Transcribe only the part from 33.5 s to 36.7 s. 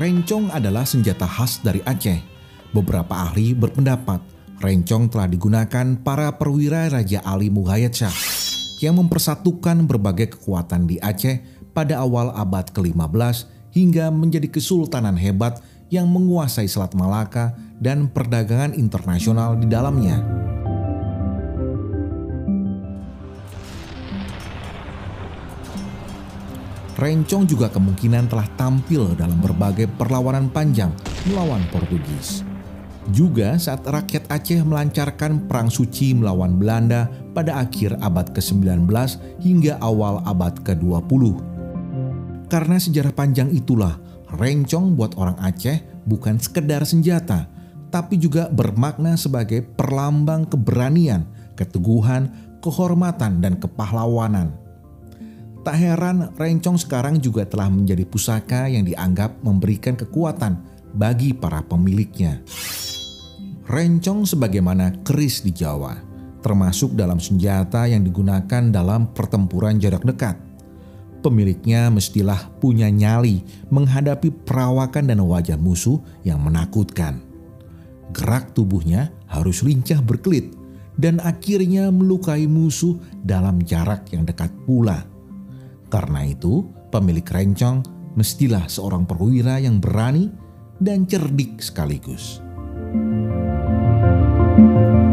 saat rakyat Aceh melancarkan perang suci melawan